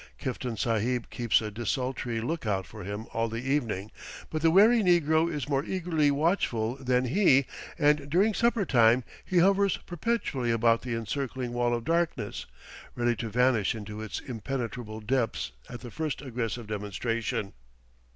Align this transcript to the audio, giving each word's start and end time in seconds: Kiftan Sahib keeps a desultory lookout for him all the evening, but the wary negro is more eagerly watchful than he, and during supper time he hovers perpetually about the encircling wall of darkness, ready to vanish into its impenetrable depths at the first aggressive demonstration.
Kiftan 0.17 0.57
Sahib 0.57 1.11
keeps 1.11 1.41
a 1.41 1.51
desultory 1.51 2.21
lookout 2.21 2.65
for 2.65 2.83
him 2.83 3.05
all 3.13 3.27
the 3.29 3.43
evening, 3.47 3.91
but 4.31 4.41
the 4.41 4.49
wary 4.49 4.81
negro 4.81 5.31
is 5.31 5.47
more 5.47 5.63
eagerly 5.63 6.09
watchful 6.09 6.75
than 6.77 7.05
he, 7.05 7.45
and 7.77 8.09
during 8.09 8.33
supper 8.33 8.65
time 8.65 9.03
he 9.23 9.37
hovers 9.37 9.77
perpetually 9.85 10.49
about 10.49 10.81
the 10.81 10.95
encircling 10.95 11.53
wall 11.53 11.75
of 11.75 11.85
darkness, 11.85 12.47
ready 12.95 13.15
to 13.17 13.29
vanish 13.29 13.75
into 13.75 14.01
its 14.01 14.19
impenetrable 14.21 15.01
depths 15.01 15.51
at 15.69 15.81
the 15.81 15.91
first 15.91 16.19
aggressive 16.23 16.65
demonstration. 16.65 17.53